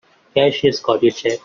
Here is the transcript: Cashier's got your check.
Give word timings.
Cashier's 0.33 0.79
got 0.79 1.03
your 1.03 1.11
check. 1.11 1.37